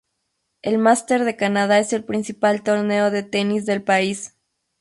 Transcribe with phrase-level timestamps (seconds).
[0.63, 4.35] El Masters de Canadá es el principal torneo de tenis del país.